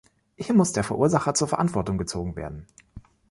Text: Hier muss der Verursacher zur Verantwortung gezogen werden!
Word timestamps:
Hier 0.35 0.55
muss 0.55 0.71
der 0.71 0.83
Verursacher 0.83 1.35
zur 1.35 1.47
Verantwortung 1.49 1.99
gezogen 1.99 2.35
werden! 2.35 2.65